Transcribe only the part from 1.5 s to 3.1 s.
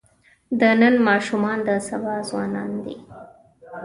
د سبا ځوانان دي.